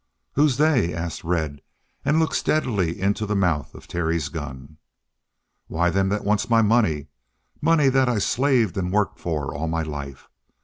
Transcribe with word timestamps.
"Who's 0.33 0.57
they?" 0.57 0.95
asked 0.95 1.23
Red, 1.23 1.61
and 2.03 2.17
looked 2.19 2.35
steadily 2.35 2.99
into 2.99 3.27
the 3.27 3.35
mouth 3.35 3.75
of 3.75 3.87
Terry's 3.87 4.29
gun. 4.29 4.77
"Why, 5.67 5.91
them 5.91 6.09
that 6.09 6.25
wants 6.25 6.49
my 6.49 6.63
money. 6.63 7.09
Money 7.61 7.87
that 7.89 8.09
I 8.09 8.17
slaved 8.17 8.77
and 8.77 8.91
worked 8.91 9.19
for 9.19 9.53
all 9.53 9.67
my 9.67 9.83
life! 9.83 10.27